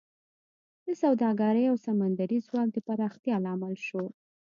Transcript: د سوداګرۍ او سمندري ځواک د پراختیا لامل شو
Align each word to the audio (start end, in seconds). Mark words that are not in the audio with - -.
د 0.85 0.87
سوداګرۍ 1.01 1.65
او 1.71 1.75
سمندري 1.87 2.37
ځواک 2.47 2.69
د 2.73 2.77
پراختیا 2.87 3.35
لامل 3.45 3.75
شو 3.87 4.03